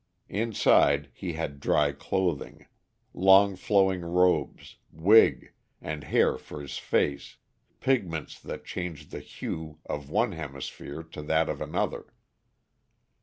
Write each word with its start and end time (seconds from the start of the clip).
Inside 0.29 1.09
he 1.13 1.33
had 1.33 1.59
dry 1.59 1.91
clothing, 1.91 2.65
long 3.13 3.55
flowing 3.55 4.01
robes, 4.01 4.77
wig, 4.91 5.53
and 5.79 6.05
hair 6.05 6.39
for 6.39 6.59
his 6.59 6.79
face, 6.79 7.37
pigments 7.81 8.39
that 8.39 8.65
changed 8.65 9.11
the 9.11 9.19
hue 9.19 9.77
of 9.85 10.09
one 10.09 10.31
hemisphere 10.31 11.03
to 11.03 11.21
that 11.21 11.49
of 11.49 11.61
another. 11.61 12.15